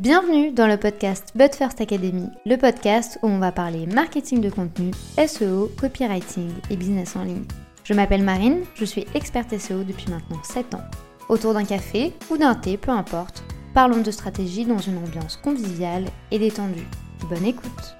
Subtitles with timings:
[0.00, 4.50] Bienvenue dans le podcast But First Academy, le podcast où on va parler marketing de
[4.50, 4.90] contenu,
[5.24, 7.44] SEO, copywriting et business en ligne.
[7.84, 10.82] Je m'appelle Marine, je suis experte SEO depuis maintenant 7 ans.
[11.28, 16.06] Autour d'un café ou d'un thé, peu importe, parlons de stratégie dans une ambiance conviviale
[16.32, 16.88] et détendue.
[17.30, 17.96] Bonne écoute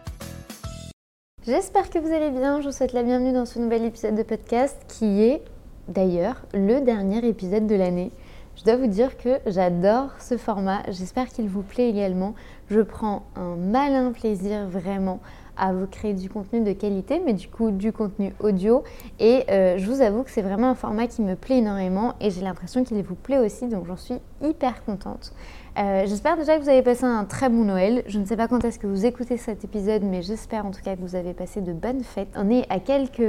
[1.46, 4.24] J'espère que vous allez bien, je vous souhaite la bienvenue dans ce nouvel épisode de
[4.24, 5.42] podcast qui est
[5.86, 8.10] d'ailleurs le dernier épisode de l'année.
[8.56, 12.34] Je dois vous dire que j'adore ce format, j'espère qu'il vous plaît également.
[12.70, 15.20] Je prends un malin plaisir vraiment
[15.56, 18.82] à vous créer du contenu de qualité, mais du coup du contenu audio.
[19.18, 22.30] Et euh, je vous avoue que c'est vraiment un format qui me plaît énormément et
[22.30, 25.32] j'ai l'impression qu'il vous plaît aussi, donc j'en suis hyper contente.
[25.78, 28.04] Euh, j'espère déjà que vous avez passé un très bon Noël.
[28.06, 30.82] Je ne sais pas quand est-ce que vous écoutez cet épisode, mais j'espère en tout
[30.82, 32.28] cas que vous avez passé de bonnes fêtes.
[32.36, 33.20] On est à quelques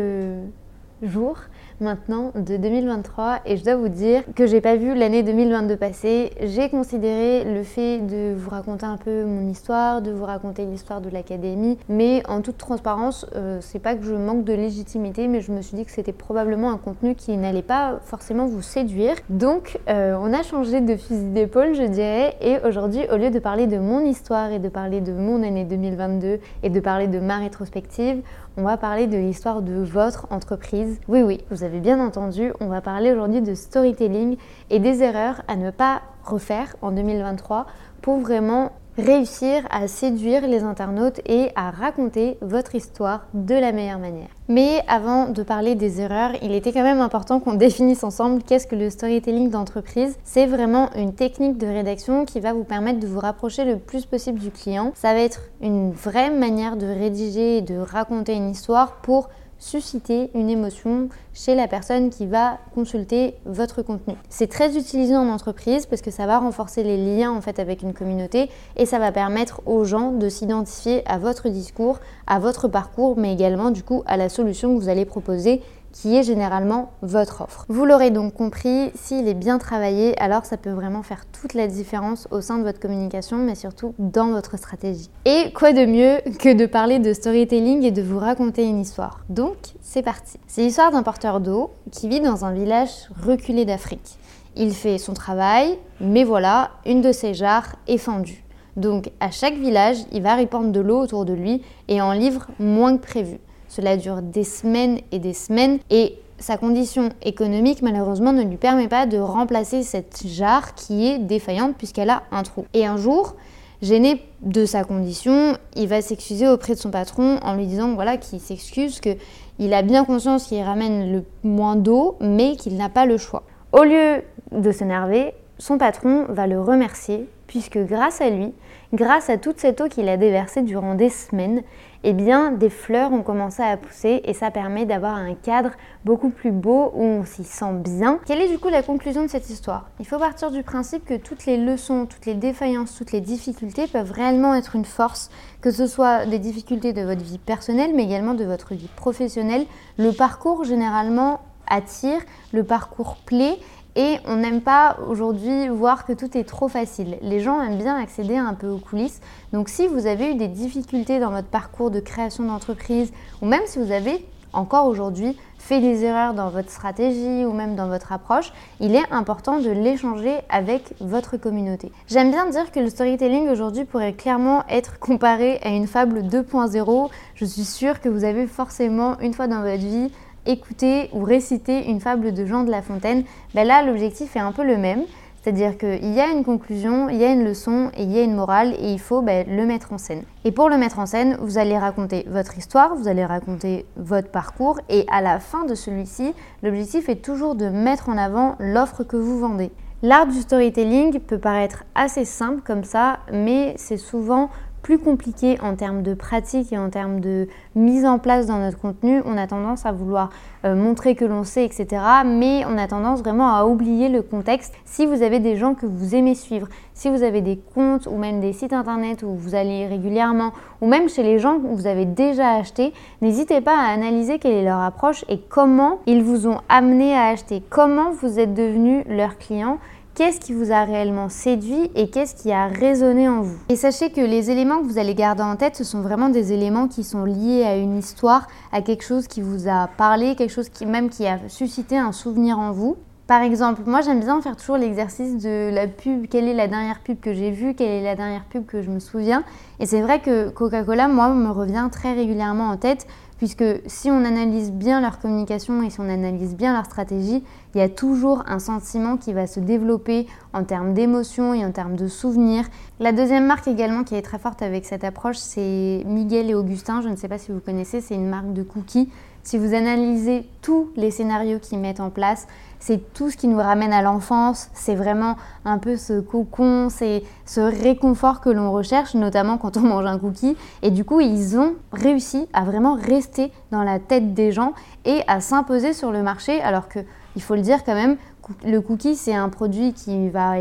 [1.02, 1.38] jours
[1.82, 6.32] maintenant de 2023 et je dois vous dire que j'ai pas vu l'année 2022 passer.
[6.42, 11.02] J'ai considéré le fait de vous raconter un peu mon histoire, de vous raconter l'histoire
[11.02, 15.42] de l'académie, mais en toute transparence, euh, c'est pas que je manque de légitimité, mais
[15.42, 19.16] je me suis dit que c'était probablement un contenu qui n'allait pas forcément vous séduire.
[19.30, 23.40] Donc euh, on a changé de fusil d'épaule, je dirais, et aujourd'hui, au lieu de
[23.40, 27.20] parler de mon histoire et de parler de mon année 2022 et de parler de
[27.20, 28.22] ma rétrospective,
[28.58, 31.00] on va parler de l'histoire de votre entreprise.
[31.08, 34.38] Oui, oui, vous avez bien entendu, on va parler aujourd'hui de storytelling
[34.70, 37.66] et des erreurs à ne pas refaire en 2023
[38.02, 44.00] pour vraiment réussir à séduire les internautes et à raconter votre histoire de la meilleure
[44.00, 44.30] manière.
[44.48, 48.68] Mais avant de parler des erreurs, il était quand même important qu'on définisse ensemble qu'est-ce
[48.68, 50.18] que le storytelling d'entreprise.
[50.24, 54.06] C'est vraiment une technique de rédaction qui va vous permettre de vous rapprocher le plus
[54.06, 54.92] possible du client.
[54.96, 59.30] Ça va être une vraie manière de rédiger et de raconter une histoire pour
[59.66, 64.14] susciter une émotion chez la personne qui va consulter votre contenu.
[64.30, 67.82] C'est très utilisé en entreprise parce que ça va renforcer les liens en fait avec
[67.82, 72.68] une communauté et ça va permettre aux gens de s'identifier à votre discours, à votre
[72.68, 75.64] parcours, mais également du coup à la solution que vous allez proposer
[75.96, 77.66] qui est généralement votre offre.
[77.70, 81.68] Vous l'aurez donc compris, s'il est bien travaillé, alors ça peut vraiment faire toute la
[81.68, 85.10] différence au sein de votre communication, mais surtout dans votre stratégie.
[85.24, 89.22] Et quoi de mieux que de parler de storytelling et de vous raconter une histoire
[89.30, 90.38] Donc, c'est parti.
[90.48, 94.18] C'est l'histoire d'un porteur d'eau qui vit dans un village reculé d'Afrique.
[94.58, 98.44] Il fait son travail, mais voilà, une de ses jarres est fendue.
[98.76, 102.48] Donc à chaque village, il va répandre de l'eau autour de lui et en livre
[102.60, 103.40] moins que prévu.
[103.76, 108.88] Cela dure des semaines et des semaines et sa condition économique malheureusement ne lui permet
[108.88, 112.66] pas de remplacer cette jarre qui est défaillante puisqu'elle a un trou.
[112.74, 113.36] Et un jour,
[113.82, 118.16] gêné de sa condition, il va s'excuser auprès de son patron en lui disant voilà
[118.16, 119.18] qu'il s'excuse que
[119.60, 123.44] il a bien conscience qu'il ramène le moins d'eau mais qu'il n'a pas le choix.
[123.74, 124.22] Au lieu
[124.54, 128.54] de s'énerver, son patron va le remercier puisque grâce à lui,
[128.94, 131.62] grâce à toute cette eau qu'il a déversée durant des semaines,
[132.04, 135.72] eh bien, des fleurs ont commencé à pousser et ça permet d'avoir un cadre
[136.06, 138.20] beaucoup plus beau où on s'y sent bien.
[138.26, 139.90] Quelle est du coup la conclusion de cette histoire?
[140.00, 143.88] Il faut partir du principe que toutes les leçons, toutes les défaillances, toutes les difficultés
[143.88, 145.32] peuvent réellement être une force,
[145.62, 149.66] que ce soit des difficultés de votre vie personnelle mais également de votre vie professionnelle.
[149.98, 152.20] Le parcours généralement attire,
[152.54, 153.58] le parcours plaît
[153.96, 157.18] et on n'aime pas aujourd'hui voir que tout est trop facile.
[157.22, 159.22] Les gens aiment bien accéder un peu aux coulisses.
[159.54, 163.12] Donc si vous avez eu des difficultés dans votre parcours de création d'entreprise,
[163.42, 164.26] ou même si vous avez
[164.56, 169.12] encore aujourd'hui fait des erreurs dans votre stratégie ou même dans votre approche, il est
[169.12, 171.92] important de l'échanger avec votre communauté.
[172.08, 177.10] J'aime bien dire que le storytelling aujourd'hui pourrait clairement être comparé à une fable 2.0.
[177.34, 180.12] Je suis sûre que vous avez forcément une fois dans votre vie
[180.46, 183.24] écouter ou réciter une fable de Jean de La Fontaine,
[183.54, 185.04] ben là l'objectif est un peu le même.
[185.46, 188.24] C'est-à-dire qu'il y a une conclusion, il y a une leçon et il y a
[188.24, 190.24] une morale et il faut ben, le mettre en scène.
[190.44, 194.30] Et pour le mettre en scène, vous allez raconter votre histoire, vous allez raconter votre
[194.30, 196.34] parcours et à la fin de celui-ci,
[196.64, 199.70] l'objectif est toujours de mettre en avant l'offre que vous vendez.
[200.02, 204.50] L'art du storytelling peut paraître assez simple comme ça, mais c'est souvent
[204.86, 208.78] plus compliqué en termes de pratique et en termes de mise en place dans notre
[208.78, 209.20] contenu.
[209.26, 210.30] On a tendance à vouloir
[210.64, 212.04] euh, montrer que l'on sait, etc.
[212.24, 214.76] Mais on a tendance vraiment à oublier le contexte.
[214.86, 218.16] Si vous avez des gens que vous aimez suivre, si vous avez des comptes ou
[218.16, 220.52] même des sites internet où vous allez régulièrement,
[220.82, 222.94] ou même chez les gens que vous avez déjà acheté,
[223.24, 227.30] n'hésitez pas à analyser quelle est leur approche et comment ils vous ont amené à
[227.30, 229.80] acheter, comment vous êtes devenu leur client
[230.16, 233.58] qu'est-ce qui vous a réellement séduit et qu'est-ce qui a résonné en vous?
[233.68, 236.54] Et sachez que les éléments que vous allez garder en tête, ce sont vraiment des
[236.54, 240.54] éléments qui sont liés à une histoire, à quelque chose qui vous a parlé, quelque
[240.54, 242.96] chose qui même qui a suscité un souvenir en vous.
[243.28, 247.00] Par exemple, moi j'aime bien faire toujours l'exercice de la pub, quelle est la dernière
[247.00, 249.44] pub que j'ai vue, quelle est la dernière pub que je me souviens?
[249.80, 254.24] Et c'est vrai que Coca-Cola, moi, me revient très régulièrement en tête, puisque si on
[254.24, 257.44] analyse bien leur communication et si on analyse bien leur stratégie,
[257.74, 261.72] il y a toujours un sentiment qui va se développer en termes d'émotions et en
[261.72, 262.66] termes de souvenirs.
[263.00, 267.02] La deuxième marque également qui est très forte avec cette approche, c'est Miguel et Augustin.
[267.02, 269.10] Je ne sais pas si vous connaissez, c'est une marque de cookies.
[269.44, 272.48] Si vous analysez tous les scénarios qu'ils mettent en place,
[272.80, 275.36] c'est tout ce qui nous ramène à l'enfance, c'est vraiment
[275.66, 280.20] un peu ce cocon, c'est ce réconfort que l'on recherche, notamment quand on mange un
[280.20, 280.56] cookie.
[280.82, 284.74] Et du coup, ils ont réussi à vraiment rester dans la tête des gens
[285.06, 287.00] et à s'imposer sur le marché, alors que,
[287.36, 288.18] il faut le dire quand même,
[288.66, 290.56] le cookie, c'est un produit qui va,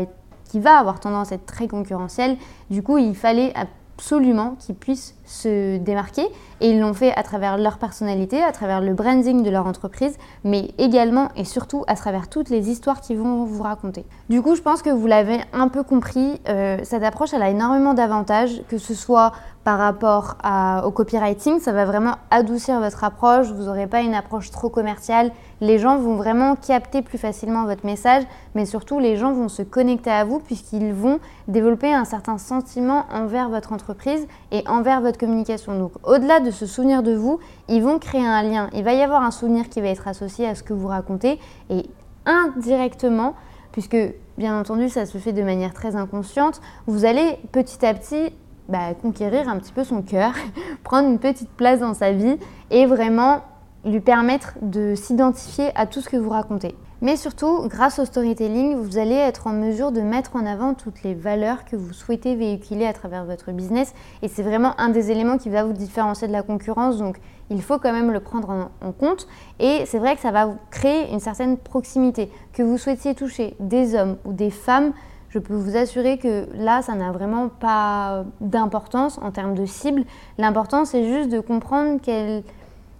[0.49, 2.37] qui va avoir tendance à être très concurrentiel.
[2.69, 6.27] Du coup, il fallait absolument qu'ils puissent se démarquer
[6.61, 10.17] et ils l'ont fait à travers leur personnalité, à travers le branding de leur entreprise,
[10.43, 14.05] mais également et surtout à travers toutes les histoires qu'ils vont vous raconter.
[14.29, 17.49] Du coup, je pense que vous l'avez un peu compris, euh, cette approche, elle a
[17.49, 19.33] énormément d'avantages, que ce soit
[19.65, 20.37] par rapport
[20.85, 25.31] au copywriting, ça va vraiment adoucir votre approche, vous n'aurez pas une approche trop commerciale,
[25.59, 28.21] les gens vont vraiment capter plus facilement votre message,
[28.53, 33.05] mais surtout les gens vont se connecter à vous puisqu'ils vont développer un certain sentiment
[33.11, 35.77] envers votre entreprise et envers votre communication.
[35.77, 38.69] Donc au-delà de se souvenir de vous, ils vont créer un lien.
[38.73, 41.39] Il va y avoir un souvenir qui va être associé à ce que vous racontez
[41.69, 41.85] et
[42.25, 43.35] indirectement,
[43.71, 43.97] puisque
[44.37, 48.31] bien entendu ça se fait de manière très inconsciente, vous allez petit à petit
[48.67, 50.33] bah, conquérir un petit peu son cœur,
[50.83, 52.37] prendre une petite place dans sa vie
[52.71, 53.41] et vraiment
[53.85, 56.75] lui permettre de s'identifier à tout ce que vous racontez.
[57.05, 61.03] Mais surtout, grâce au storytelling, vous allez être en mesure de mettre en avant toutes
[61.03, 63.93] les valeurs que vous souhaitez véhiculer à travers votre business.
[64.23, 66.97] Et c'est vraiment un des éléments qui va vous différencier de la concurrence.
[66.97, 67.17] Donc,
[67.51, 69.27] il faut quand même le prendre en, compte.
[69.59, 72.31] Et c'est vrai que ça va vous créer une certaine proximité.
[72.53, 74.91] Que vous souhaitiez toucher des hommes ou des femmes,
[75.29, 80.05] je peux vous assurer que là, ça n'a vraiment pas d'importance en termes de cible.
[80.39, 82.41] L'important, c'est juste de comprendre quelle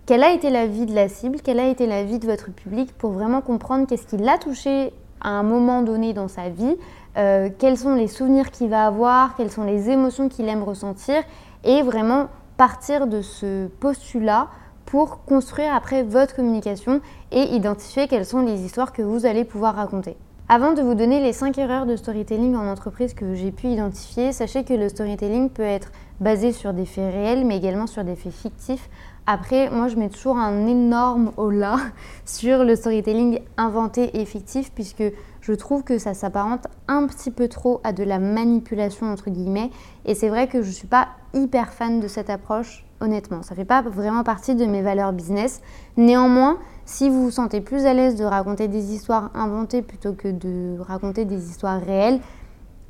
[0.05, 2.51] quelle a été la vie de la cible, quelle a été la vie de votre
[2.51, 6.75] public pour vraiment comprendre qu'est-ce qui l'a touché à un moment donné dans sa vie,
[7.17, 11.23] euh, quels sont les souvenirs qu'il va avoir, quelles sont les émotions qu'il aime ressentir
[11.63, 14.47] et vraiment partir de ce postulat
[14.85, 17.01] pour construire après votre communication
[17.31, 20.15] et identifier quelles sont les histoires que vous allez pouvoir raconter.
[20.47, 24.31] Avant de vous donner les 5 erreurs de storytelling en entreprise que j'ai pu identifier,
[24.31, 28.15] sachez que le storytelling peut être basé sur des faits réels mais également sur des
[28.15, 28.87] faits fictifs
[29.27, 31.77] après, moi, je mets toujours un énorme holà
[32.25, 35.03] sur le storytelling inventé et fictif, puisque
[35.41, 39.71] je trouve que ça s'apparente un petit peu trop à de la manipulation, entre guillemets.
[40.05, 43.41] Et c'est vrai que je ne suis pas hyper fan de cette approche, honnêtement.
[43.41, 45.61] Ça ne fait pas vraiment partie de mes valeurs business.
[45.97, 50.27] Néanmoins, si vous vous sentez plus à l'aise de raconter des histoires inventées plutôt que
[50.27, 52.19] de raconter des histoires réelles,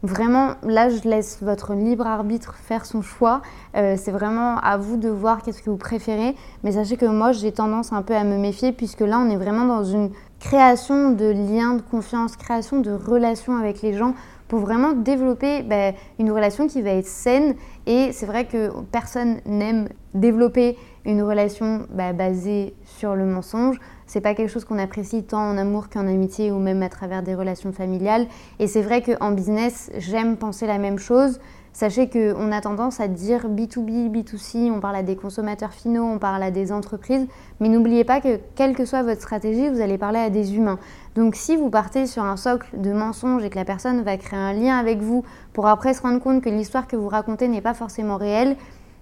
[0.06, 3.42] Vraiment, là, je laisse votre libre arbitre faire son choix.
[3.75, 6.36] Euh, c'est vraiment à vous de voir qu'est-ce que vous préférez.
[6.63, 9.36] Mais sachez que moi, j'ai tendance un peu à me méfier puisque là, on est
[9.36, 14.13] vraiment dans une création de liens de confiance, création de relations avec les gens
[14.47, 17.56] pour vraiment développer ben, une relation qui va être saine.
[17.86, 23.80] Et c'est vrai que personne n'aime développer une relation ben, basée sur le mensonge.
[24.07, 27.24] C'est pas quelque chose qu'on apprécie tant en amour qu'en amitié ou même à travers
[27.24, 28.27] des relations familiales.
[28.59, 31.39] Et c'est vrai qu'en business, j'aime penser la même chose.
[31.75, 36.19] Sachez qu'on a tendance à dire B2B, B2C, on parle à des consommateurs finaux, on
[36.19, 37.28] parle à des entreprises,
[37.59, 40.80] mais n'oubliez pas que quelle que soit votre stratégie, vous allez parler à des humains.
[41.16, 44.40] Donc si vous partez sur un socle de mensonges et que la personne va créer
[44.40, 47.59] un lien avec vous pour après se rendre compte que l'histoire que vous racontez n'est
[47.59, 48.56] pas forcément réelle,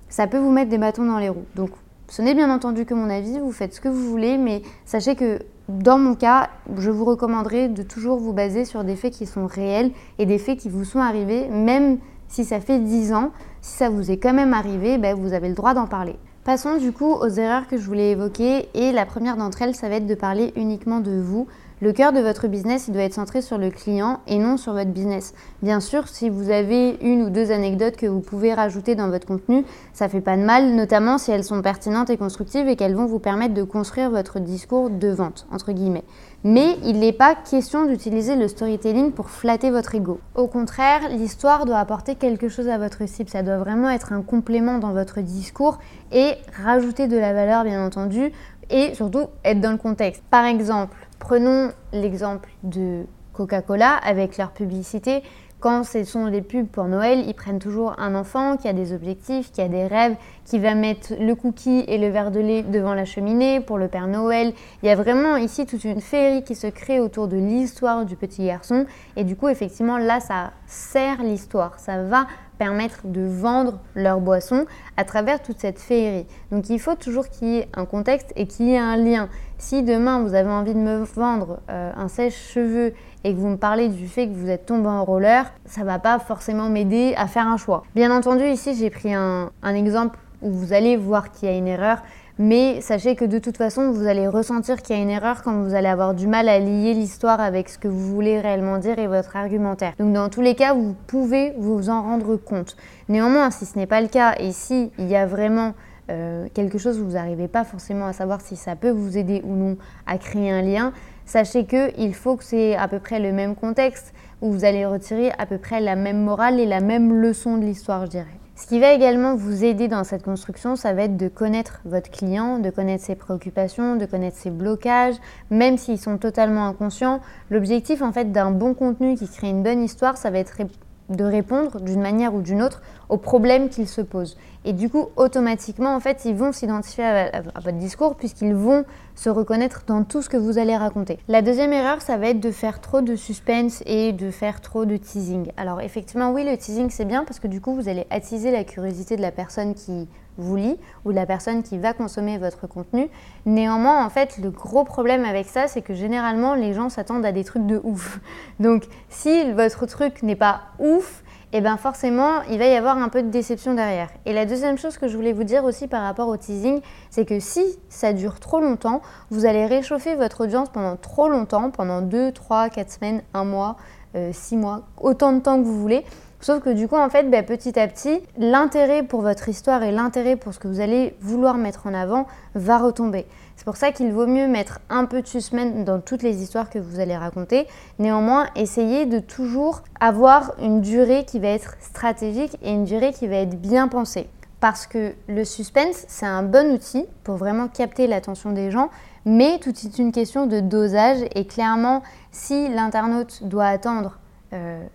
[0.10, 1.46] ça peut vous mettre des bâtons dans les roues.
[1.54, 1.70] Donc
[2.08, 5.14] ce n'est bien entendu que mon avis, vous faites ce que vous voulez, mais sachez
[5.14, 5.38] que
[5.70, 9.46] dans mon cas, je vous recommanderais de toujours vous baser sur des faits qui sont
[9.46, 13.32] réels et des faits qui vous sont arrivés, même ça fait 10 ans.
[13.62, 16.16] Si ça vous est quand même arrivé, ben, vous avez le droit d'en parler.
[16.44, 19.88] Passons du coup aux erreurs que je voulais évoquer et la première d'entre elles, ça
[19.88, 21.48] va être de parler uniquement de vous.
[21.84, 24.72] Le cœur de votre business, il doit être centré sur le client et non sur
[24.72, 25.34] votre business.
[25.62, 29.28] Bien sûr, si vous avez une ou deux anecdotes que vous pouvez rajouter dans votre
[29.28, 32.96] contenu, ça fait pas de mal, notamment si elles sont pertinentes et constructives et qu'elles
[32.96, 36.06] vont vous permettre de construire votre discours de vente, entre guillemets.
[36.46, 40.22] Mais il n'est pas question d'utiliser le storytelling pour flatter votre ego.
[40.36, 43.30] Au contraire, l'histoire doit apporter quelque chose à votre cible.
[43.30, 45.80] Ça doit vraiment être un complément dans votre discours
[46.14, 48.32] et rajouter de la valeur, bien entendu,
[48.70, 50.24] et surtout être dans le contexte.
[50.30, 55.24] Par exemple, Prenons l'exemple de Coca-Cola avec leur publicité.
[55.64, 58.92] Quand ce sont des pubs pour Noël, ils prennent toujours un enfant qui a des
[58.92, 62.64] objectifs, qui a des rêves, qui va mettre le cookie et le verre de lait
[62.64, 64.52] devant la cheminée pour le Père Noël.
[64.82, 68.18] Il y a vraiment ici toute une féerie qui se crée autour de l'histoire du
[68.18, 68.86] petit garçon.
[69.16, 71.80] Et du coup, effectivement, là, ça sert l'histoire.
[71.80, 72.28] Ça va
[72.58, 74.66] permettre de vendre leur boisson
[74.98, 76.26] à travers toute cette féerie.
[76.52, 79.30] Donc il faut toujours qu'il y ait un contexte et qu'il y ait un lien.
[79.58, 83.58] Si demain vous avez envie de me vendre euh, un sèche-cheveux et que vous me
[83.58, 87.28] parlez du fait que vous êtes tombé en roller, ça va pas forcément m'aider à
[87.28, 87.84] faire un choix.
[87.96, 91.68] Bien entendu, ici j'ai pris un, exemple où vous allez voir qu'il y a une
[91.68, 92.04] erreur,
[92.38, 95.62] mais sachez que de toute façon, vous allez ressentir qu'il y a une erreur quand
[95.62, 98.98] vous allez avoir du mal à lier l'histoire avec ce que vous voulez réellement dire
[99.00, 99.94] et votre argumentaire.
[100.00, 102.76] Donc dans tous les cas, vous pouvez vous en rendre compte.
[103.08, 105.74] Néanmoins, si ce n'est pas le cas et si il y a vraiment
[106.10, 109.42] euh, quelque chose où vous n'arrivez pas forcément à savoir si ça peut vous aider
[109.46, 110.94] ou non à créer un lien,
[111.26, 115.32] sachez qu'il faut que c'est à peu près le même contexte où vous allez retirer
[115.38, 118.40] à peu près la même morale et la même leçon de l'histoire, je dirais.
[118.56, 122.12] Ce qui va également vous aider dans cette construction, ça va être de connaître votre
[122.12, 125.16] client, de connaître ses préoccupations, de connaître ses blocages,
[125.50, 127.20] même s'ils sont totalement inconscients.
[127.50, 130.62] L'objectif en fait d'un bon contenu qui crée une bonne histoire, ça va être
[131.10, 134.38] de répondre d'une manière ou d'une autre aux problèmes qu'ils se posent.
[134.66, 139.30] Et du coup, automatiquement, en fait, ils vont s'identifier à, votre discours puisqu'ils vont se
[139.30, 141.20] reconnaître dans tout ce que vous allez raconter.
[141.28, 144.86] La deuxième erreur, ça va être de faire trop de suspense et de faire trop
[144.86, 145.52] de teasing.
[145.58, 148.64] Alors effectivement, oui, le teasing, c'est bien parce que du coup, vous allez attiser la
[148.64, 152.68] curiosité de la personne qui vous lit ou de la personne qui va consommer votre
[152.68, 153.10] contenu.
[153.46, 157.32] Néanmoins, en fait, le gros problème avec ça, c'est que généralement, les gens s'attendent à
[157.32, 158.20] des trucs de ouf.
[158.60, 161.24] Donc, si votre truc n'est pas ouf,
[161.54, 164.10] et eh bien forcément, il va y avoir un peu de déception derrière.
[164.26, 167.26] Et la deuxième chose que je voulais vous dire aussi par rapport au teasing, c'est
[167.26, 172.02] que si ça dure trop longtemps, vous allez réchauffer votre audience pendant trop longtemps, pendant
[172.02, 173.76] 2, 3, 4 semaines, 1 mois,
[174.16, 176.04] 6 euh, mois, autant de temps que vous voulez.
[176.44, 179.94] Sauf que du coup, en fait, ben, petit à petit, l'intérêt pour votre histoire et
[179.94, 183.26] l'intérêt pour ce que vous allez vouloir mettre en avant va retomber.
[183.56, 186.70] C'est pour ça qu'il vaut mieux mettre un peu de suspense dans toutes les histoires
[186.70, 187.66] que vous allez raconter.
[187.98, 193.28] Néanmoins, essayez de toujours avoir une durée qui va être stratégique et une durée qui
[193.28, 194.28] va être bien pensée.
[194.60, 198.90] Parce que le suspense, c'est un bon outil pour vraiment capter l'attention des gens,
[199.24, 204.20] mais tout est une question de dosage et clairement, si l'internaute doit attendre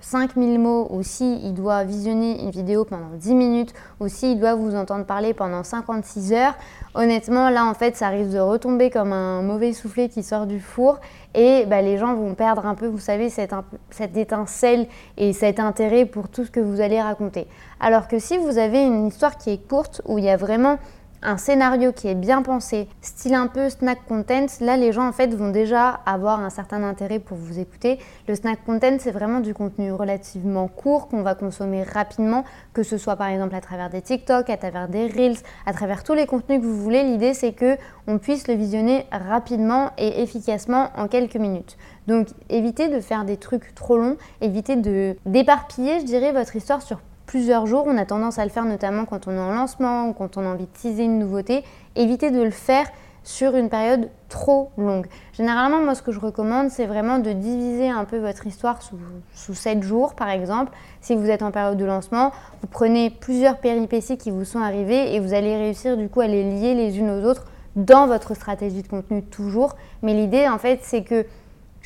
[0.01, 4.39] 5000 euh, mots ou si il doit visionner une vidéo pendant 10 minutes ou s'il
[4.39, 6.55] doit vous entendre parler pendant 56 heures,
[6.95, 10.61] honnêtement là en fait ça risque de retomber comme un mauvais soufflet qui sort du
[10.61, 11.01] four
[11.35, 13.55] et bah, les gens vont perdre un peu, vous savez, cette,
[13.91, 14.87] cette étincelle
[15.17, 17.47] et cet intérêt pour tout ce que vous allez raconter.
[17.81, 20.79] Alors que si vous avez une histoire qui est courte où il y a vraiment
[21.23, 25.13] un scénario qui est bien pensé, style un peu snack content, là les gens en
[25.13, 27.99] fait vont déjà avoir un certain intérêt pour vous écouter.
[28.29, 32.99] Le snack content c'est vraiment du contenu relativement court qu'on va consommer rapidement, que ce
[32.99, 36.27] soit par exemple à travers des TikTok, à travers des Reels, à travers tous les
[36.27, 37.03] contenus que vous voulez.
[37.03, 41.77] L'idée c'est que on puisse le visionner rapidement et efficacement en quelques minutes.
[42.07, 46.83] Donc évitez de faire des trucs trop longs, évitez de d'éparpiller, je dirais, votre histoire
[46.83, 47.85] sur plusieurs jours.
[47.87, 50.41] On a tendance à le faire notamment quand on est en lancement ou quand on
[50.45, 51.63] a envie de teaser une nouveauté.
[51.95, 52.87] Évitez de le faire
[53.23, 55.07] sur une période trop longue.
[55.35, 58.97] Généralement, moi, ce que je recommande, c'est vraiment de diviser un peu votre histoire sous,
[59.35, 60.73] sous 7 jours, par exemple.
[61.03, 62.33] Si vous êtes en période de lancement,
[62.63, 66.27] vous prenez plusieurs péripéties qui vous sont arrivées et vous allez réussir du coup à
[66.27, 67.45] les lier les unes aux autres
[67.77, 69.77] dans votre stratégie de contenu toujours.
[70.03, 71.27] Mais l'idée, en fait, c'est que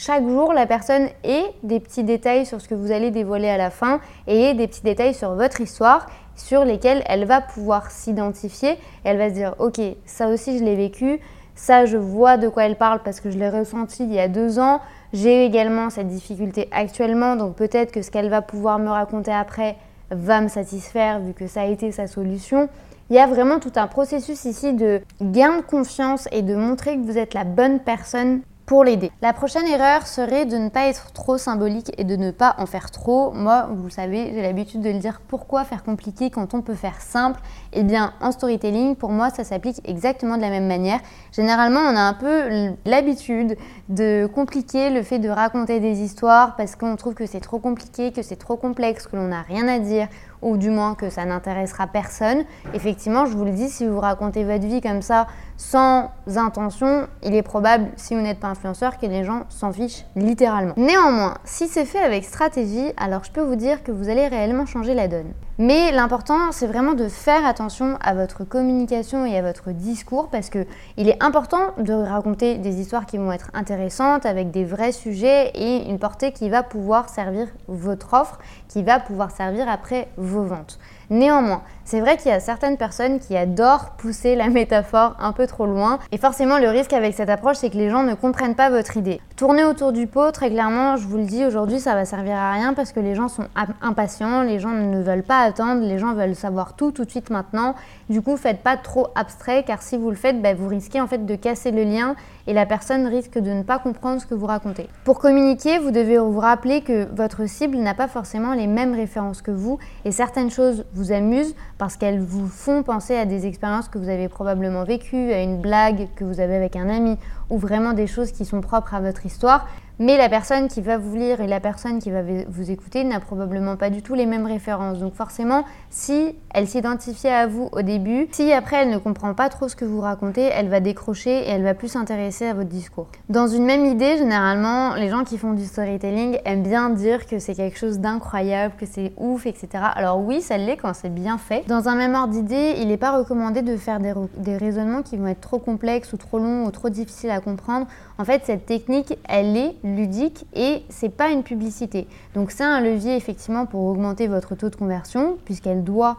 [0.04, 3.56] chaque jour, la personne ait des petits détails sur ce que vous allez dévoiler à
[3.56, 8.78] la fin et des petits détails sur votre histoire sur lesquels elle va pouvoir s'identifier.
[9.04, 11.20] Elle va se dire, ok, ça aussi je l'ai vécu,
[11.54, 14.26] ça je vois de quoi elle parle parce que je l'ai ressenti il y a
[14.26, 14.80] deux ans.
[15.12, 19.76] J'ai également cette difficulté actuellement, donc peut-être que ce qu'elle va pouvoir me raconter après
[20.10, 22.68] va me satisfaire vu que ça a été sa solution.
[23.08, 26.96] Il y a vraiment tout un processus ici de gain de confiance et de montrer
[26.96, 28.40] que vous êtes la bonne personne
[28.80, 29.12] l'aider.
[29.20, 32.64] La prochaine erreur serait de ne pas être trop symbolique et de ne pas en
[32.64, 33.30] faire trop.
[33.32, 37.02] Moi, vous savez, j'ai l'habitude de le dire, pourquoi faire compliqué quand on peut faire
[37.02, 37.40] simple?
[37.74, 41.00] Eh bien, en storytelling, pour moi, ça s'applique exactement de la même manière.
[41.32, 43.58] Généralement, on a un peu l'habitude
[43.90, 48.12] de compliquer le fait de raconter des histoires parce qu'on trouve que c'est trop compliqué,
[48.12, 50.08] que c'est trop complexe, que l'on n'a rien à dire
[50.42, 52.44] ou du moins que ça n'intéressera personne.
[52.74, 57.34] Effectivement, je vous le dis, si vous racontez votre vie comme ça sans intention, il
[57.34, 60.74] est probable, si vous n'êtes pas influenceur, que les gens s'en fichent littéralement.
[60.76, 64.66] Néanmoins, si c'est fait avec stratégie, alors je peux vous dire que vous allez réellement
[64.66, 65.32] changer la donne.
[65.64, 70.50] Mais l'important, c'est vraiment de faire attention à votre communication et à votre discours parce
[70.50, 70.66] que
[70.96, 75.52] il est important de raconter des histoires qui vont être intéressantes avec des vrais sujets
[75.54, 80.42] et une portée qui va pouvoir servir votre offre, qui va pouvoir servir après vos
[80.42, 80.80] ventes.
[81.10, 85.46] Néanmoins, c'est vrai qu'il y a certaines personnes qui adorent pousser la métaphore un peu
[85.46, 88.54] trop loin et forcément le risque avec cette approche c'est que les gens ne comprennent
[88.54, 89.20] pas votre idée.
[89.36, 92.52] Tourner autour du pot, très clairement, je vous le dis aujourd'hui, ça va servir à
[92.52, 93.46] rien parce que les gens sont
[93.80, 97.30] impatients, les gens ne veulent pas attendre, les gens veulent savoir tout tout de suite
[97.30, 97.74] maintenant.
[98.08, 101.06] Du coup, faites pas trop abstrait car si vous le faites, bah, vous risquez en
[101.06, 102.14] fait de casser le lien
[102.46, 104.88] et la personne risque de ne pas comprendre ce que vous racontez.
[105.04, 109.42] Pour communiquer, vous devez vous rappeler que votre cible n'a pas forcément les mêmes références
[109.42, 113.88] que vous et certaines choses vous amusent parce qu'elles vous font penser à des expériences
[113.88, 117.18] que vous avez probablement vécues, à une blague que vous avez avec un ami
[117.50, 119.66] ou vraiment des choses qui sont propres à votre histoire.
[120.02, 123.20] Mais la personne qui va vous lire et la personne qui va vous écouter n'a
[123.20, 124.98] probablement pas du tout les mêmes références.
[124.98, 129.48] Donc forcément, si elle s'identifiait à vous au début, si après elle ne comprend pas
[129.48, 132.68] trop ce que vous racontez, elle va décrocher et elle va plus s'intéresser à votre
[132.68, 133.06] discours.
[133.28, 137.38] Dans une même idée, généralement, les gens qui font du storytelling aiment bien dire que
[137.38, 139.68] c'est quelque chose d'incroyable, que c'est ouf, etc.
[139.94, 141.62] Alors oui, ça l'est quand c'est bien fait.
[141.68, 145.16] Dans un même ordre d'idée, il n'est pas recommandé de faire des, des raisonnements qui
[145.16, 147.86] vont être trop complexes ou trop longs ou trop difficiles à comprendre.
[148.18, 152.06] En fait, cette technique, elle est ludique et c'est pas une publicité.
[152.34, 156.16] Donc c'est un levier effectivement pour augmenter votre taux de conversion puisqu'elle doit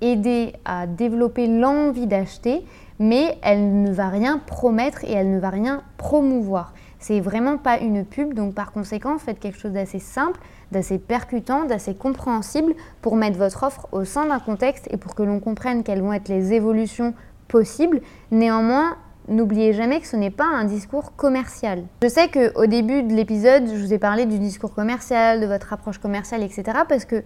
[0.00, 2.64] aider à développer l'envie d'acheter,
[2.98, 6.72] mais elle ne va rien promettre et elle ne va rien promouvoir.
[6.98, 10.40] C'est vraiment pas une pub, donc par conséquent, faites quelque chose d'assez simple,
[10.72, 15.22] d'assez percutant, d'assez compréhensible pour mettre votre offre au sein d'un contexte et pour que
[15.22, 17.14] l'on comprenne quelles vont être les évolutions
[17.48, 18.00] possibles.
[18.30, 18.96] Néanmoins,
[19.28, 21.84] n'oubliez jamais que ce n'est pas un discours commercial.
[22.02, 25.72] Je sais qu'au début de l'épisode, je vous ai parlé du discours commercial, de votre
[25.72, 26.64] approche commerciale, etc.
[26.88, 27.22] parce que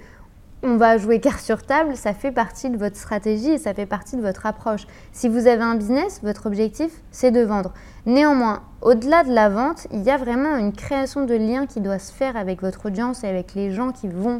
[0.62, 3.86] on va jouer carte sur table, ça fait partie de votre stratégie et ça fait
[3.86, 4.86] partie de votre approche.
[5.10, 7.72] Si vous avez un business, votre objectif, c'est de vendre.
[8.04, 11.98] Néanmoins, au-delà de la vente, il y a vraiment une création de lien qui doit
[11.98, 14.36] se faire avec votre audience et avec les gens qui vont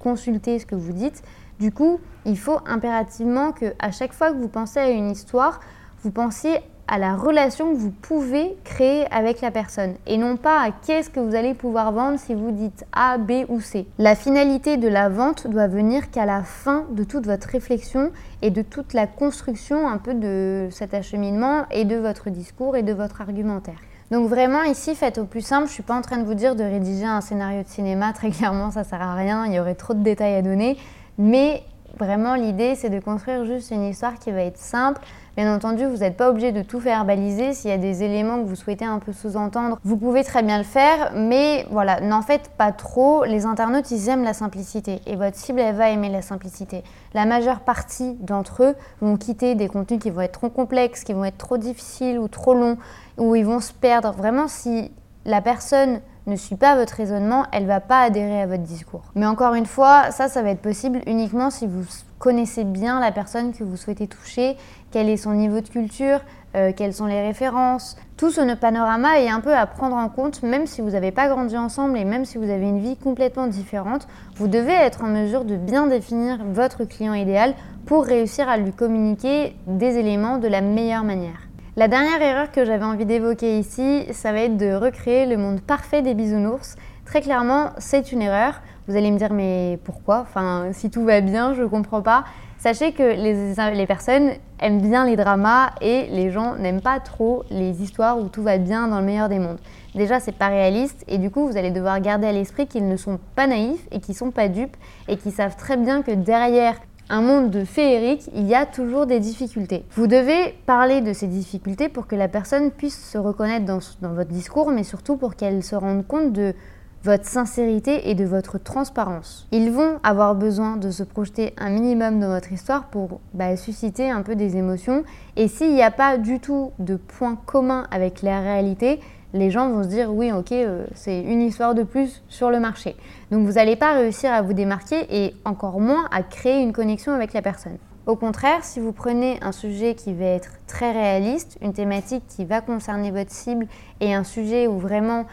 [0.00, 1.22] consulter ce que vous dites.
[1.60, 5.60] Du coup, il faut impérativement que à chaque fois que vous pensez à une histoire,
[6.02, 6.58] vous pensiez
[6.88, 11.10] à la relation que vous pouvez créer avec la personne et non pas à qu'est-ce
[11.10, 13.86] que vous allez pouvoir vendre si vous dites A, B ou C.
[13.98, 18.10] La finalité de la vente doit venir qu'à la fin de toute votre réflexion
[18.42, 22.82] et de toute la construction un peu de cet acheminement et de votre discours et
[22.82, 23.78] de votre argumentaire.
[24.10, 25.68] Donc vraiment ici, faites au plus simple.
[25.68, 28.12] Je suis pas en train de vous dire de rédiger un scénario de cinéma.
[28.12, 29.46] Très clairement, ça sert à rien.
[29.46, 30.76] Il y aurait trop de détails à donner.
[31.16, 31.62] Mais
[31.98, 35.00] vraiment, l'idée, c'est de construire juste une histoire qui va être simple,
[35.34, 37.54] Bien entendu, vous n'êtes pas obligé de tout faire baliser.
[37.54, 40.58] S'il y a des éléments que vous souhaitez un peu sous-entendre, vous pouvez très bien
[40.58, 43.24] le faire, mais voilà, n'en faites pas trop.
[43.24, 46.84] Les internautes, ils aiment la simplicité et votre cible, elle va aimer la simplicité.
[47.14, 51.14] La majeure partie d'entre eux vont quitter des contenus qui vont être trop complexes, qui
[51.14, 52.76] vont être trop difficiles ou trop longs,
[53.16, 54.12] où ils vont se perdre.
[54.12, 54.92] Vraiment, si
[55.24, 59.04] la personne ne suit pas votre raisonnement, elle va pas adhérer à votre discours.
[59.14, 61.84] Mais encore une fois, ça, ça va être possible uniquement si vous
[62.18, 64.56] connaissez bien la personne que vous souhaitez toucher,
[64.92, 66.20] quel est son niveau de culture,
[66.54, 67.96] euh, quelles sont les références.
[68.16, 71.28] Tout ce panorama est un peu à prendre en compte, même si vous n'avez pas
[71.28, 75.08] grandi ensemble et même si vous avez une vie complètement différente, vous devez être en
[75.08, 77.54] mesure de bien définir votre client idéal
[77.86, 81.48] pour réussir à lui communiquer des éléments de la meilleure manière.
[81.74, 85.62] La dernière erreur que j'avais envie d'évoquer ici, ça va être de recréer le monde
[85.62, 86.76] parfait des bisounours.
[87.06, 88.60] Très clairement, c'est une erreur.
[88.88, 90.20] Vous allez me dire, mais pourquoi?
[90.20, 92.24] Enfin, si tout va bien, je ne comprends pas.
[92.62, 97.82] Sachez que les, personnes aiment bien les dramas et les gens n'aiment pas trop les
[97.82, 99.58] histoires où tout va bien dans le meilleur des mondes.
[99.96, 102.96] Déjà, c'est pas réaliste et du coup, vous allez devoir garder à l'esprit qu'ils ne
[102.96, 104.76] sont pas naïfs et qu'ils sont pas dupes
[105.08, 106.76] et qu'ils savent très bien que derrière
[107.08, 109.84] un monde de féerique, il y a toujours des difficultés.
[109.96, 113.80] Vous devez parler de ces difficultés pour que la personne puisse se reconnaître dans,
[114.14, 116.54] votre discours, mais surtout pour qu'elle se rende compte de
[117.04, 119.48] votre sincérité et de votre transparence.
[119.50, 124.10] Ils vont avoir besoin de se projeter un minimum dans votre histoire pour bah, susciter
[124.10, 125.02] un peu des émotions.
[125.36, 129.00] Et s'il n'y a pas du tout de point commun avec la réalité,
[129.34, 132.60] les gens vont se dire oui, ok, euh, c'est une histoire de plus sur le
[132.60, 132.94] marché.
[133.30, 137.12] Donc vous n'allez pas réussir à vous démarquer et encore moins à créer une connexion
[137.12, 137.78] avec la personne.
[138.04, 142.44] Au contraire, si vous prenez un sujet qui va être très réaliste, une thématique qui
[142.44, 143.68] va concerner votre cible
[144.00, 145.24] et un sujet où vraiment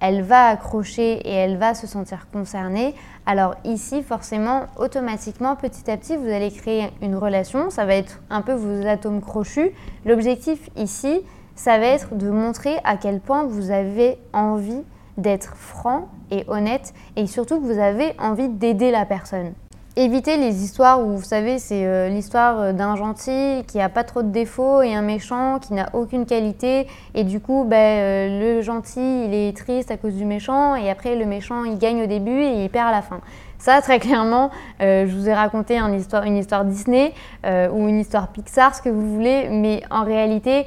[0.00, 2.94] elle va accrocher et elle va se sentir concernée,
[3.26, 7.68] alors ici, forcément, automatiquement, petit à petit, vous allez créer une relation.
[7.68, 9.70] Ça va être un peu vos atomes crochus.
[10.06, 11.20] L'objectif ici,
[11.54, 14.82] ça va être de montrer à quel point vous avez envie
[15.18, 19.52] d'être franc et honnête et surtout que vous avez envie d'aider la personne.
[20.00, 24.04] Évitez les histoires où, vous savez, c'est euh, l'histoire euh, d'un gentil qui a pas
[24.04, 26.86] trop de défauts et un méchant qui n'a aucune qualité.
[27.16, 30.76] Et du coup, ben, euh, le gentil, il est triste à cause du méchant.
[30.76, 33.20] Et après, le méchant, il gagne au début et il perd à la fin.
[33.58, 37.12] Ça, très clairement, je vous ai raconté une histoire, une histoire Disney
[37.44, 39.48] ou une histoire Pixar, ce que vous voulez.
[39.50, 40.66] Mais en réalité,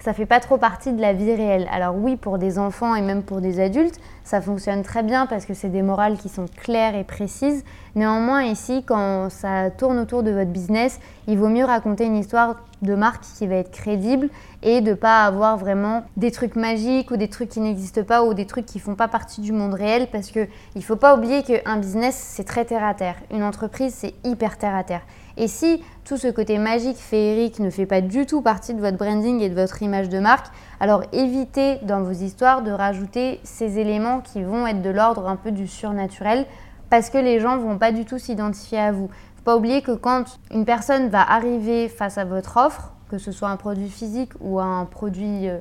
[0.00, 1.68] ça fait pas trop partie de la vie réelle.
[1.72, 5.44] Alors oui, pour des enfants et même pour des adultes, ça fonctionne très bien parce
[5.44, 7.64] que c'est des morales qui sont claires et précises.
[7.94, 12.56] Néanmoins, ici, quand ça tourne autour de votre business, il vaut mieux raconter une histoire
[12.82, 14.28] de marque qui va être crédible
[14.62, 18.34] et de pas avoir vraiment des trucs magiques ou des trucs qui n'existent pas ou
[18.34, 21.42] des trucs qui font pas partie du monde réel parce que il faut pas oublier
[21.42, 25.02] qu'un business c'est très terre à terre, une entreprise c'est hyper terre à terre.
[25.38, 28.96] Et si tout ce côté magique, féerique ne fait pas du tout partie de votre
[28.96, 30.48] branding et de votre image de marque,
[30.80, 35.36] alors évitez dans vos histoires de rajouter ces éléments qui vont être de l'ordre un
[35.36, 36.44] peu du surnaturel
[36.90, 39.08] parce que les gens ne vont pas du tout s'identifier à vous.
[39.36, 43.30] Faut pas oublier que quand une personne va arriver face à votre offre, que ce
[43.30, 45.58] soit un produit physique ou un produit euh,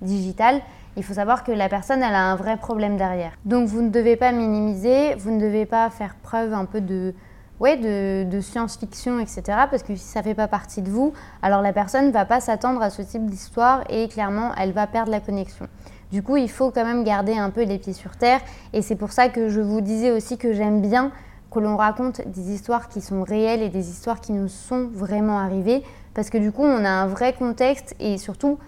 [0.00, 0.62] digital,
[0.96, 3.32] il faut savoir que la personne, elle a un vrai problème derrière.
[3.44, 7.14] Donc vous ne devez pas minimiser, vous ne devez pas faire preuve un peu de,
[7.60, 9.42] ouais, de, science-fiction, etc.
[9.70, 12.24] Parce que si ça ne fait pas partie de vous, alors la personne ne va
[12.24, 15.66] pas s'attendre à ce type d'histoire et clairement, elle va perdre la connexion.
[16.10, 18.40] Du coup, il faut quand même garder un peu les pieds sur terre.
[18.72, 21.12] Et c'est pour ça que je vous disais aussi que j'aime bien
[21.50, 25.38] que l'on raconte des histoires qui sont réelles et des histoires qui nous sont vraiment
[25.38, 25.82] arrivées.
[26.14, 28.58] Parce que du coup, on a un vrai contexte et surtout,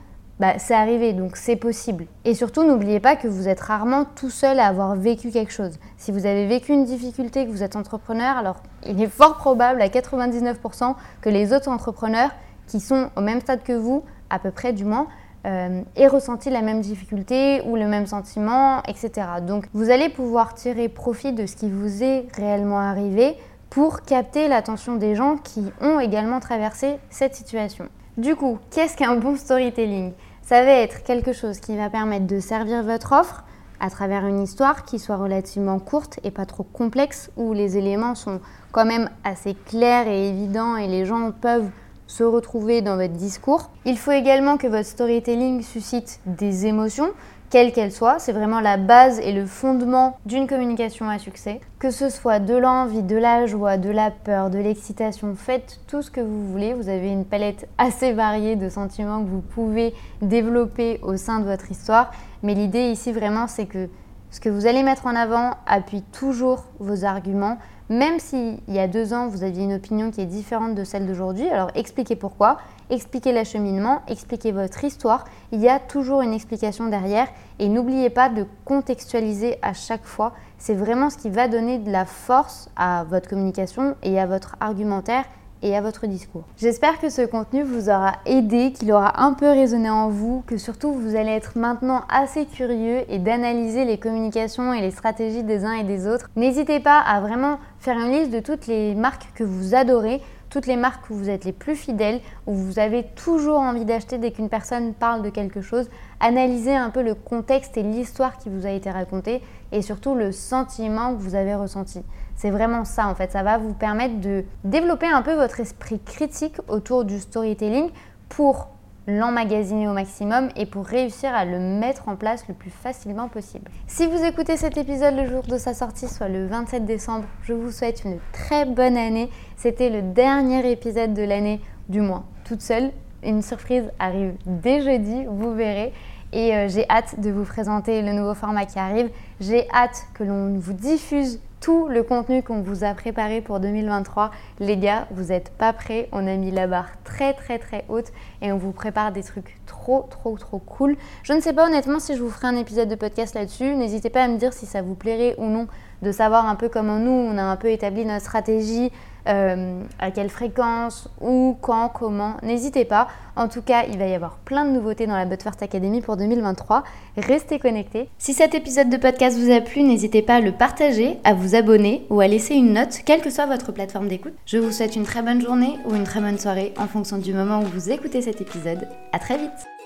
[0.41, 2.07] bah, c'est arrivé, donc c'est possible.
[2.25, 5.79] Et surtout, n'oubliez pas que vous êtes rarement tout seul à avoir vécu quelque chose.
[5.99, 9.83] Si vous avez vécu une difficulté, que vous êtes entrepreneur, alors il est fort probable
[9.83, 12.31] à 99% que les autres entrepreneurs
[12.67, 15.09] qui sont au même stade que vous, à peu près du moins,
[15.47, 19.11] euh, aient ressenti la même difficulté ou le même sentiment, etc.
[19.47, 23.37] Donc vous allez pouvoir tirer profit de ce qui vous est réellement arrivé
[23.69, 27.89] pour capter l'attention des gens qui ont également traversé cette situation.
[28.17, 30.13] Du coup, qu'est-ce qu'un bon storytelling?
[30.51, 33.45] Ça va être quelque chose qui va permettre de servir votre offre
[33.79, 38.17] à travers une histoire qui soit relativement courte et pas trop complexe, où les éléments
[38.17, 38.41] sont
[38.73, 41.71] quand même assez clairs et évidents et les gens peuvent
[42.09, 43.71] se retrouver dans votre discours.
[43.85, 47.13] Il faut également que votre storytelling suscite des émotions,
[47.51, 48.19] quelle qu'elle soit.
[48.19, 51.61] C'est vraiment la base et le fondement d'une communication à succès.
[51.79, 56.01] Que ce soit de l'envie, de la joie, de la peur, de l'excitation, faites tout
[56.01, 56.73] ce que vous voulez.
[56.73, 61.45] Vous avez une palette assez variée de sentiments que vous pouvez développer au sein de
[61.45, 62.13] votre histoire.
[62.43, 63.89] Mais l'idée ici vraiment, c'est que
[64.31, 67.59] ce que vous allez mettre en avant appuie toujours vos arguments,
[67.91, 71.09] même s'il y a deux ans, vous aviez une opinion qui est différente de celle
[71.09, 71.49] d'aujourd'hui.
[71.49, 75.25] Alors expliquez pourquoi, expliquez l'acheminement, expliquez votre histoire.
[75.51, 77.27] Il y a toujours une explication derrière
[77.59, 80.33] et n'oubliez pas de contextualiser à chaque fois.
[80.57, 84.55] C'est vraiment ce qui va donner de la force à votre communication et à votre
[84.61, 85.25] argumentaire
[85.63, 86.45] et à votre discours.
[86.59, 90.57] J'espère que ce contenu vous aura aidé, qu'il aura un peu résonné en vous, que
[90.57, 95.65] surtout vous allez être maintenant assez curieux et d'analyser les communications et les stratégies des
[95.65, 96.31] uns et des autres.
[96.37, 100.21] N'hésitez pas à vraiment faire une liste de toutes les marques que vous adorez,
[100.51, 104.19] toutes les marques où vous êtes les plus fidèles, où vous avez toujours envie d'acheter
[104.19, 105.89] dès qu'une personne parle de quelque chose.
[106.19, 109.43] Analysez un peu le contexte et l'histoire qui vous a été racontée
[109.73, 112.03] et surtout le sentiment que vous avez ressenti.
[112.41, 116.01] C'est vraiment ça en fait, ça va vous permettre de développer un peu votre esprit
[116.01, 117.91] critique autour du storytelling
[118.31, 118.69] pour
[119.07, 123.71] l'emmagasiner au maximum et pour réussir à le mettre en place le plus facilement possible.
[123.87, 127.53] Si vous écoutez cet épisode le jour de sa sortie, soit le 27 décembre, je
[127.53, 129.29] vous souhaite une très bonne année.
[129.59, 132.91] C'était le dernier épisode de l'année, du moins toute seule.
[133.23, 135.93] Une surprise arrive dès jeudi, vous verrez.
[136.33, 139.11] Et euh, j'ai hâte de vous présenter le nouveau format qui arrive.
[139.41, 144.31] J'ai hâte que l'on vous diffuse tout le contenu qu'on vous a préparé pour 2023.
[144.61, 146.09] Les gars, vous n'êtes pas prêts.
[146.13, 149.59] On a mis la barre très très très haute et on vous prépare des trucs
[149.67, 150.97] trop trop trop cool.
[151.23, 153.75] Je ne sais pas honnêtement si je vous ferai un épisode de podcast là-dessus.
[153.75, 155.67] N'hésitez pas à me dire si ça vous plairait ou non
[156.03, 158.91] de savoir un peu comment nous, on a un peu établi notre stratégie,
[159.29, 162.37] euh, à quelle fréquence, où, quand, comment.
[162.43, 163.09] N'hésitez pas.
[163.37, 166.17] En tout cas, il va y avoir plein de nouveautés dans la But Academy pour
[166.17, 166.85] 2023.
[167.17, 168.09] Restez connectés.
[168.19, 171.55] Si cet épisode de podcast vous a plu, n'hésitez pas à le partager, à vous
[171.55, 174.35] abonner ou à laisser une note, quelle que soit votre plateforme d'écoute.
[174.47, 177.33] Je vous souhaite une très bonne journée ou une très bonne soirée en fonction du
[177.33, 178.89] moment où vous écoutez cet épisode.
[179.13, 179.80] À très vite